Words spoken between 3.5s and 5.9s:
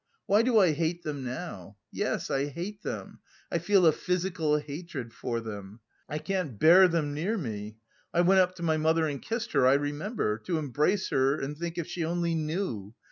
I feel a physical hatred for them,